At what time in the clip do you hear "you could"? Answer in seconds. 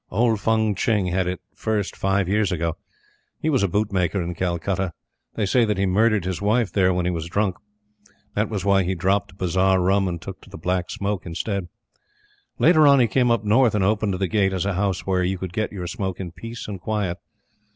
15.23-15.53